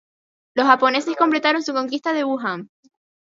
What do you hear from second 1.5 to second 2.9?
su conquista de Wuhan.